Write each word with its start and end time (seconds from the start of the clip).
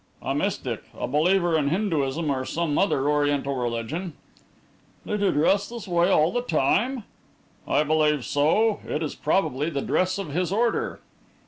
"A 0.23 0.33
mystic 0.33 0.81
a 0.97 1.07
believer 1.07 1.55
in 1.55 1.67
Hinduism 1.69 2.31
or 2.31 2.43
some 2.43 2.75
other 2.75 3.07
Oriental 3.07 3.53
religion." 3.53 4.13
"Did 5.05 5.19
he 5.21 5.29
dress 5.29 5.69
this 5.69 5.87
way 5.87 6.09
all 6.09 6.31
the 6.31 6.41
time?" 6.41 7.03
"I 7.67 7.83
believe 7.83 8.25
so. 8.25 8.79
It 8.87 9.03
is 9.03 9.13
probably 9.13 9.69
the 9.69 9.83
dress 9.83 10.17
of 10.17 10.29
his 10.31 10.51
order." 10.51 11.01